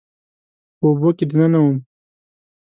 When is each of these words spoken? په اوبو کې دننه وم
په 0.77 0.83
اوبو 0.89 1.09
کې 1.17 1.25
دننه 1.29 1.59
وم 1.63 1.77